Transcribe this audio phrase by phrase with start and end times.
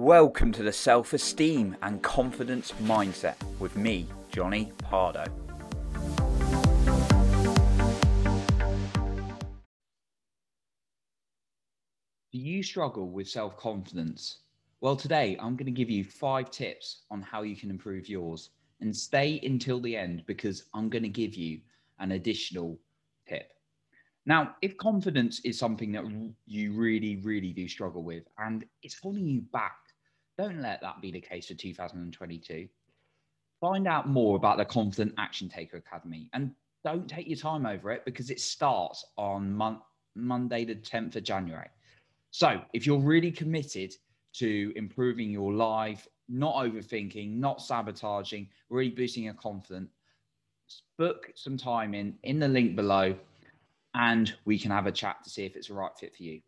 [0.00, 5.26] Welcome to the Self Esteem and Confidence Mindset with me, Jonny Pardoe.
[12.30, 14.38] Do you struggle with self confidence?
[14.80, 18.50] Well, today I'm going to give you five tips on how you can improve yours.
[18.80, 21.60] And stay until the end because I'm going to give you
[21.98, 22.78] an additional
[23.28, 23.50] tip.
[24.26, 26.04] Now, if confidence is something that
[26.46, 29.74] you really, really do struggle with and it's holding you back,
[30.38, 32.68] don't let that be the case for 2022.
[33.60, 36.52] Find out more about the Confident Action Taker Academy and
[36.84, 39.82] don't take your time over it because it starts on mon-
[40.14, 41.68] Monday, the 10th of January.
[42.30, 43.94] So, if you're really committed
[44.34, 49.90] to improving your life, not overthinking, not sabotaging, really boosting your confidence,
[50.98, 53.16] book some time in in the link below
[53.94, 56.40] and we can have a chat to see if it's a right fit for you.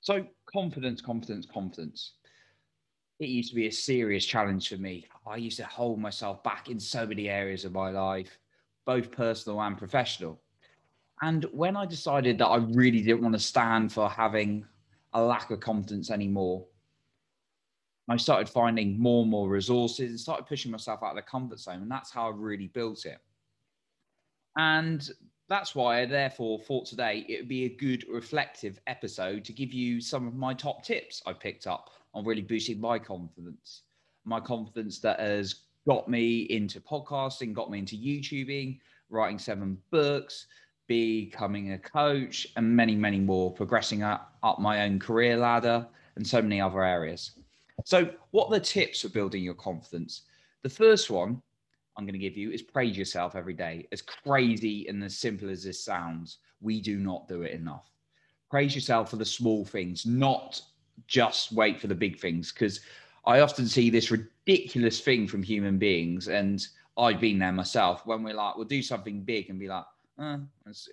[0.00, 2.14] So, confidence, confidence, confidence.
[3.20, 5.06] It used to be a serious challenge for me.
[5.26, 8.38] I used to hold myself back in so many areas of my life,
[8.86, 10.40] both personal and professional.
[11.20, 14.64] And when I decided that I really didn't want to stand for having
[15.12, 16.64] a lack of confidence anymore,
[18.08, 21.60] I started finding more and more resources and started pushing myself out of the comfort
[21.60, 21.82] zone.
[21.82, 23.18] And that's how I really built it.
[24.56, 25.06] And
[25.46, 29.74] that's why I therefore thought today it would be a good reflective episode to give
[29.74, 33.82] you some of my top tips I picked up on really boosting my confidence.
[34.24, 40.46] My confidence that has got me into podcasting, got me into YouTubing, writing seven books,
[40.86, 46.26] becoming a coach, and many, many more, progressing up, up my own career ladder, and
[46.26, 47.32] so many other areas.
[47.84, 50.22] So, what are the tips for building your confidence?
[50.62, 51.40] The first one
[51.96, 53.86] I'm going to give you is praise yourself every day.
[53.92, 57.90] As crazy and as simple as this sounds, we do not do it enough.
[58.50, 60.60] Praise yourself for the small things, not
[61.06, 62.52] just wait for the big things.
[62.52, 62.80] Because
[63.24, 68.06] I often see this ridiculous thing from human beings, and I've been there myself.
[68.06, 69.84] When we're like, we'll do something big and be like,
[70.20, 70.88] eh, it's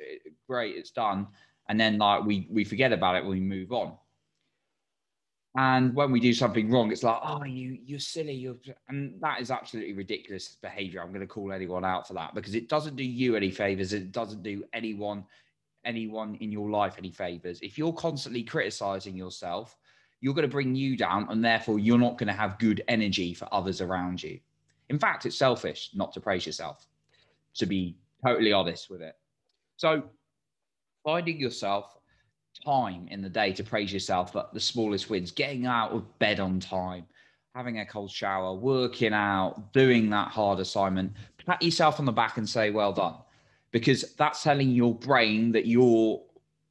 [0.47, 1.27] great, it's done,
[1.69, 3.93] and then like we we forget about it when we move on.
[5.55, 8.33] And when we do something wrong, it's like, oh, you you're silly.
[8.33, 8.57] You're
[8.89, 11.01] and that is absolutely ridiculous behavior.
[11.01, 13.91] I'm going to call anyone out for that because it doesn't do you any favors.
[13.91, 15.25] It doesn't do anyone
[15.83, 17.59] anyone in your life any favors.
[17.61, 19.77] If you're constantly criticizing yourself,
[20.21, 23.33] you're going to bring you down, and therefore you're not going to have good energy
[23.33, 24.39] for others around you.
[24.89, 26.87] In fact, it's selfish not to praise yourself.
[27.55, 29.15] To be totally honest with it.
[29.77, 30.03] So
[31.03, 31.97] finding yourself
[32.65, 36.39] time in the day to praise yourself but the smallest wins, getting out of bed
[36.39, 37.05] on time,
[37.55, 41.11] having a cold shower, working out, doing that hard assignment,
[41.45, 43.15] pat yourself on the back and say, well done.
[43.71, 46.21] Because that's telling your brain that you're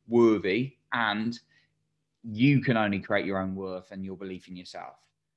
[0.09, 1.39] worthy and
[2.29, 4.97] you can only create your own worth and your belief in yourself.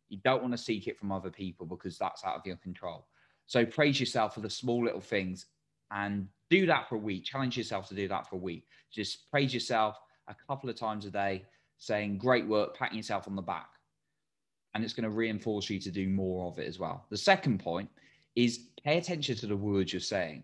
[0.10, 3.06] You don't want to seek it from other people because that's out of your control.
[3.46, 5.46] So praise yourself for the small little things
[5.92, 7.26] and do that for a week.
[7.26, 8.66] Challenge yourself to do that for a week.
[8.92, 11.46] Just praise yourself, a couple of times a day
[11.78, 13.70] saying great work, patting yourself on the back.
[14.74, 17.06] And it's going to reinforce you to do more of it as well.
[17.10, 17.90] The second point
[18.36, 20.44] is pay attention to the words you're saying.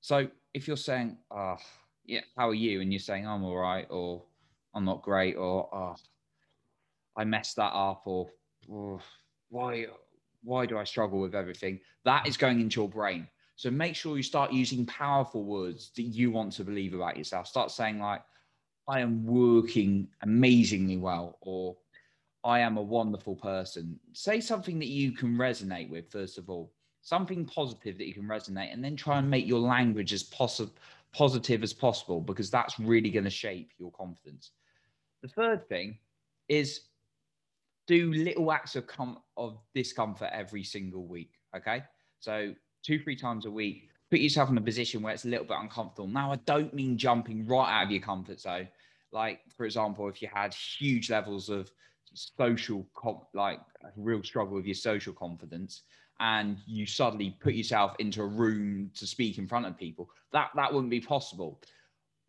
[0.00, 1.56] So if you're saying, oh,
[2.04, 2.80] yeah, how are you?
[2.80, 4.24] And you're saying, I'm all right, or
[4.74, 5.96] I'm not great, or oh,
[7.16, 8.30] I messed that up, or
[8.70, 9.00] oh,
[9.50, 9.86] why,
[10.42, 11.80] why do I struggle with everything?
[12.04, 13.28] That is going into your brain.
[13.56, 17.46] So make sure you start using powerful words that you want to believe about yourself.
[17.46, 18.22] Start saying, like,
[18.88, 21.76] I am working amazingly well, or
[22.42, 24.00] I am a wonderful person.
[24.14, 26.72] Say something that you can resonate with, first of all,
[27.02, 31.62] something positive that you can resonate, and then try and make your language as positive
[31.62, 34.50] as possible because that's really going to shape your confidence.
[35.22, 35.98] The third thing
[36.48, 36.80] is
[37.86, 41.32] do little acts of, com- of discomfort every single week.
[41.56, 41.82] Okay.
[42.20, 45.46] So, two, three times a week, put yourself in a position where it's a little
[45.46, 46.08] bit uncomfortable.
[46.08, 48.68] Now, I don't mean jumping right out of your comfort zone.
[49.12, 51.70] Like, for example, if you had huge levels of
[52.14, 52.86] social,
[53.34, 55.82] like a real struggle with your social confidence,
[56.20, 60.50] and you suddenly put yourself into a room to speak in front of people, that
[60.54, 61.60] that wouldn't be possible.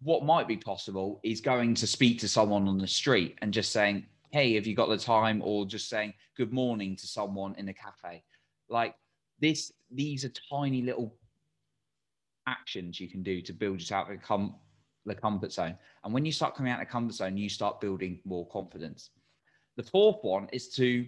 [0.03, 3.71] What might be possible is going to speak to someone on the street and just
[3.71, 7.69] saying, "Hey, have you got the time?" or just saying good morning to someone in
[7.69, 8.23] a cafe.
[8.69, 8.95] Like
[9.39, 11.15] this, these are tiny little
[12.47, 14.55] actions you can do to build yourself of com-
[15.05, 15.77] the comfort zone.
[16.03, 19.11] And when you start coming out of the comfort zone, you start building more confidence.
[19.75, 21.05] The fourth one is to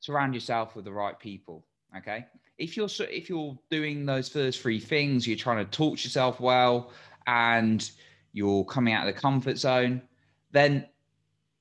[0.00, 1.66] surround yourself with the right people.
[1.96, 2.26] Okay.
[2.58, 6.92] If you're if you're doing those first three things, you're trying to talk yourself well,
[7.28, 7.90] and
[8.32, 10.02] you're coming out of the comfort zone,
[10.50, 10.86] then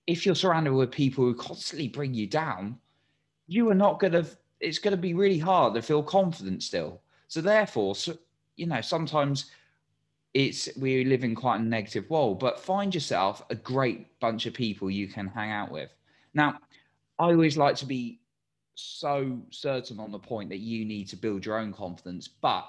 [0.08, 2.80] if you're surrounded with people who constantly bring you down,
[3.48, 4.26] you are not going to,
[4.62, 7.02] it's going to be really hard to feel confident still.
[7.28, 8.18] So, therefore, so,
[8.56, 9.52] you know, sometimes
[10.34, 14.54] it's we live in quite a negative world, but find yourself a great bunch of
[14.54, 15.90] people you can hang out with.
[16.34, 16.60] Now,
[17.20, 18.22] I always like to be
[18.76, 22.66] so certain on the point that you need to build your own confidence, but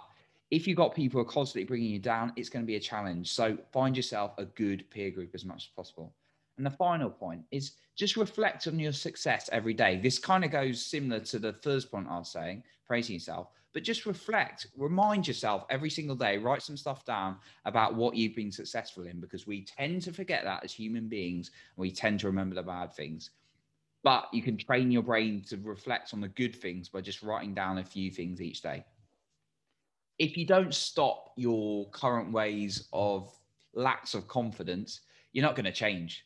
[0.50, 2.81] if you've got people who are constantly bringing you down, it's going to be a
[2.81, 3.33] challenge.
[3.33, 6.15] So find yourself a good peer group as much as possible.
[6.56, 10.00] And the final point is just reflect on your success every day.
[10.03, 13.85] This kind of goes similar to the first point I was saying, praising yourself, but
[13.85, 18.50] just reflect, remind yourself every single day, write some stuff down about what you've been
[18.50, 21.50] successful in, because we tend to forget that as human beings.
[21.77, 23.31] And we tend to remember the bad things.
[24.03, 27.53] But you can train your brain to reflect on the good things by just writing
[27.53, 28.85] down a few things each day
[30.19, 33.32] if you don't stop your current ways of
[33.75, 35.00] lacks of confidence,
[35.32, 36.25] you're not going to change.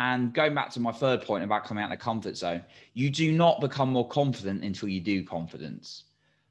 [0.00, 2.62] And going back to my third point about coming out of the comfort zone,
[2.94, 6.04] you do not become more confident until you do confidence.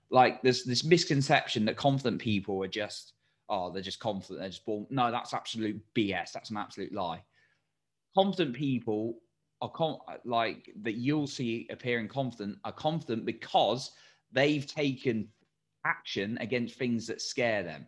[0.10, 3.14] Like there's this misconception that confident people are just,
[3.50, 4.88] oh, they're just confident, they're just born.
[4.90, 6.32] No, that's absolute BS.
[6.32, 7.22] That's an absolute lie.
[8.16, 9.18] Confident people
[9.62, 13.92] are com- like that you'll see appearing confident are confident because
[14.32, 15.28] they've taken
[15.86, 17.86] action against things that scare them.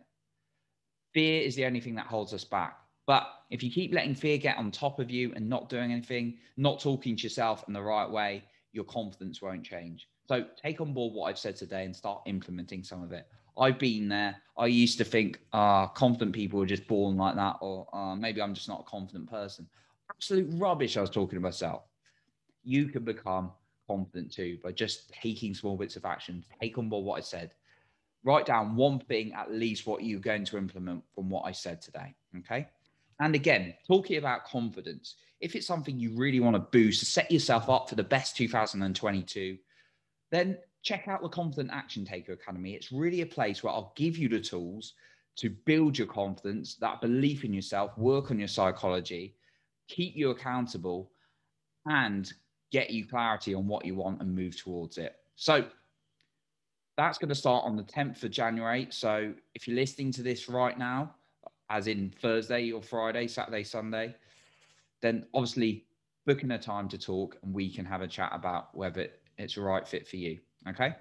[1.14, 2.78] Fear is the only thing that holds us back.
[3.06, 6.38] But if you keep letting fear get on top of you and not doing anything,
[6.56, 10.08] not talking to yourself in the right way, your confidence won't change.
[10.26, 13.28] So take on board what I've said today and start implementing some of it.
[13.56, 14.36] I've been there.
[14.58, 18.42] I used to think, uh, confident people are just born like that, or uh, maybe
[18.42, 19.66] I'm just not a confident person.
[20.10, 20.96] Absolute rubbish.
[20.96, 21.84] I was talking to myself.
[22.64, 23.52] You can become
[23.86, 26.44] confident too by just taking small bits of action.
[26.60, 27.52] Take on board what I said
[28.26, 31.80] write down one thing at least what you're going to implement from what I said
[31.80, 32.14] today.
[32.38, 32.66] Okay.
[33.20, 37.30] And again, talking about confidence, if it's something you really want to boost, to set
[37.30, 39.56] yourself up for the best 2022,
[40.32, 42.74] then check out the Confident Action Taker Academy.
[42.74, 44.94] It's really a place where I'll give you the tools
[45.36, 49.36] to build your confidence, that belief in yourself, work on your psychology,
[49.88, 51.10] keep you accountable,
[51.86, 52.32] and
[52.72, 55.14] get you clarity on what you want and move towards it.
[55.36, 55.66] So
[56.96, 58.88] that's going to start on the 10th of January.
[58.90, 61.14] So if you're listening to this right now,
[61.68, 64.14] as in Thursday or Friday, Saturday, Sunday,
[65.02, 65.84] then obviously
[66.24, 69.08] booking a time to talk and we can have a chat about whether
[69.38, 70.38] it's a right fit for you.
[70.68, 70.94] Okay.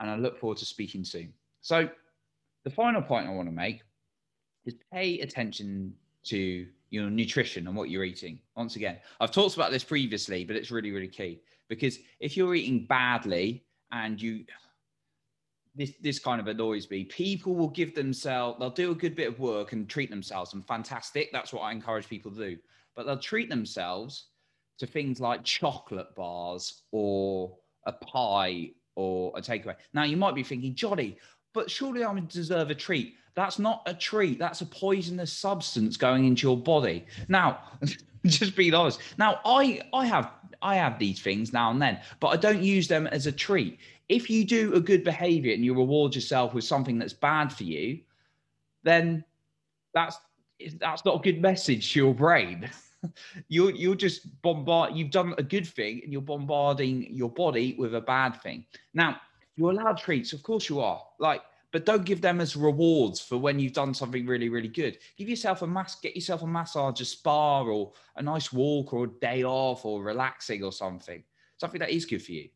[0.00, 1.32] And I look forward to speaking soon.
[1.60, 1.88] So
[2.64, 3.82] the final point I want to make
[4.64, 5.94] is pay attention
[6.24, 8.40] to your nutrition and what you're eating.
[8.56, 12.54] Once again, I've talked about this previously, but it's really, really key because if you're
[12.54, 14.44] eating badly and you
[15.78, 17.04] this this kind of annoys me.
[17.04, 20.66] People will give themselves, they'll do a good bit of work and treat themselves, and
[20.66, 21.30] fantastic.
[21.32, 22.56] That's what I encourage people to do.
[22.96, 24.26] But they'll treat themselves
[24.78, 29.76] to things like chocolate bars or a pie or a takeaway.
[29.94, 31.16] Now you might be thinking, Jonny,
[31.54, 33.14] but surely I deserve a treat.
[33.36, 34.40] That's not a treat.
[34.40, 37.06] That's a poisonous substance going into your body.
[37.28, 37.60] Now,
[38.26, 39.00] just being honest.
[39.16, 42.88] Now, I I have I have these things now and then, but I don't use
[42.88, 46.64] them as a treat if you do a good behavior and you reward yourself with
[46.64, 48.00] something that's bad for you,
[48.82, 49.24] then
[49.94, 50.18] that's
[50.80, 52.68] that's not a good message to your brain.
[53.48, 54.96] you're you're just bombard.
[54.96, 58.64] You've done a good thing and you're bombarding your body with a bad thing.
[58.94, 59.20] Now
[59.56, 61.02] you're allowed treats, of course you are.
[61.18, 64.98] Like, but don't give them as rewards for when you've done something really really good.
[65.16, 69.04] Give yourself a mass, get yourself a massage, a spa, or a nice walk, or
[69.04, 71.22] a day off, or relaxing, or something.
[71.58, 72.48] Something that is good for you.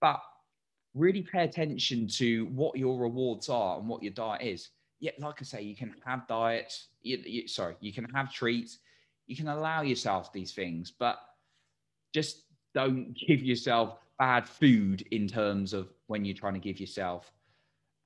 [0.00, 0.20] But
[0.94, 4.70] really pay attention to what your rewards are and what your diet is.
[5.00, 6.88] Yeah, like I say, you can have diets.
[7.02, 8.78] You, you, sorry, you can have treats.
[9.26, 11.18] You can allow yourself these things, but
[12.12, 17.32] just don't give yourself bad food in terms of when you're trying to give yourself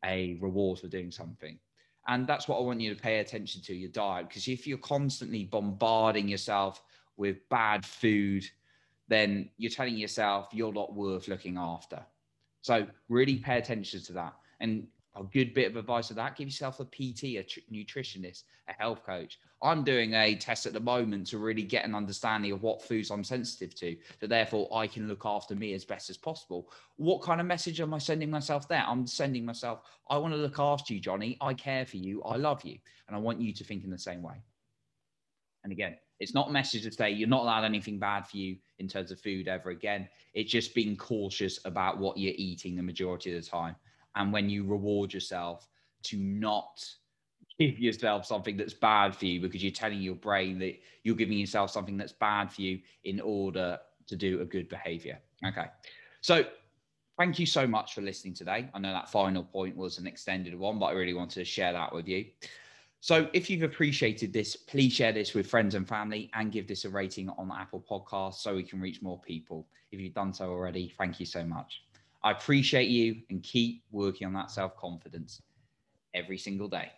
[0.04, 1.58] a reward for doing something.
[2.06, 4.28] And that's what I want you to pay attention to your diet.
[4.28, 6.82] Because if you're constantly bombarding yourself
[7.18, 8.46] with bad food,
[9.08, 12.00] then you're telling yourself you're not worth looking after.
[12.62, 14.34] So really pay attention to that.
[14.60, 14.86] And
[15.18, 18.72] a good bit of advice of that give yourself a pt a tr- nutritionist a
[18.72, 19.38] health coach.
[19.62, 23.10] I'm doing a test at the moment to really get an understanding of what foods
[23.10, 26.70] i'm sensitive to so therefore i can look after me as best as possible.
[26.96, 28.84] What kind of message am i sending myself there?
[28.86, 31.36] I'm sending myself i want to look after you jonny.
[31.40, 32.22] I care for you.
[32.22, 32.78] I love you.
[33.06, 34.36] And i want you to think in the same way.
[35.64, 38.56] And again it's not a message to say you're not allowed anything bad for you
[38.78, 40.08] in terms of food ever again.
[40.34, 43.76] It's just being cautious about what you're eating the majority of the time.
[44.16, 45.68] And when you reward yourself
[46.04, 46.84] to not
[47.58, 51.38] give yourself something that's bad for you because you're telling your brain that you're giving
[51.38, 55.18] yourself something that's bad for you in order to do a good behavior.
[55.46, 55.66] Okay.
[56.20, 56.44] So,
[57.16, 58.70] thank you so much for listening today.
[58.72, 61.72] I know that final point was an extended one, but I really wanted to share
[61.72, 62.26] that with you.
[63.00, 66.84] So, if you've appreciated this, please share this with friends and family and give this
[66.84, 69.68] a rating on Apple Podcasts so we can reach more people.
[69.92, 71.82] If you've done so already, thank you so much.
[72.24, 75.40] I appreciate you and keep working on that self confidence
[76.12, 76.90] every single day.